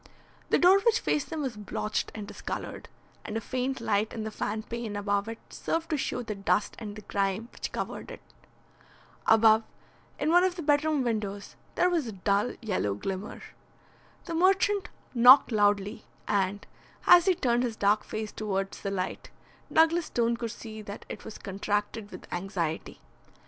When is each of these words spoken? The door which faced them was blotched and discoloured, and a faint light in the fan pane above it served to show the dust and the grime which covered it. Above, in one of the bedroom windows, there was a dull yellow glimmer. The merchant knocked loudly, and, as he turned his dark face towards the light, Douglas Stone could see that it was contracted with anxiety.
The 0.49 0.57
door 0.57 0.79
which 0.79 0.99
faced 0.99 1.29
them 1.29 1.43
was 1.43 1.55
blotched 1.55 2.11
and 2.15 2.27
discoloured, 2.27 2.89
and 3.23 3.37
a 3.37 3.39
faint 3.39 3.79
light 3.79 4.13
in 4.13 4.23
the 4.23 4.31
fan 4.31 4.63
pane 4.63 4.95
above 4.95 5.27
it 5.29 5.37
served 5.49 5.91
to 5.91 5.95
show 5.97 6.23
the 6.23 6.33
dust 6.33 6.75
and 6.79 6.95
the 6.95 7.03
grime 7.03 7.49
which 7.51 7.71
covered 7.71 8.09
it. 8.09 8.19
Above, 9.27 9.61
in 10.17 10.31
one 10.31 10.43
of 10.43 10.55
the 10.55 10.63
bedroom 10.63 11.03
windows, 11.03 11.55
there 11.75 11.87
was 11.87 12.07
a 12.07 12.13
dull 12.13 12.55
yellow 12.63 12.95
glimmer. 12.95 13.43
The 14.25 14.33
merchant 14.33 14.89
knocked 15.13 15.51
loudly, 15.51 16.05
and, 16.27 16.65
as 17.05 17.25
he 17.27 17.35
turned 17.35 17.61
his 17.61 17.75
dark 17.75 18.03
face 18.03 18.31
towards 18.31 18.81
the 18.81 18.89
light, 18.89 19.29
Douglas 19.71 20.05
Stone 20.07 20.37
could 20.37 20.49
see 20.49 20.81
that 20.81 21.05
it 21.09 21.23
was 21.23 21.37
contracted 21.37 22.09
with 22.09 22.25
anxiety. 22.33 23.01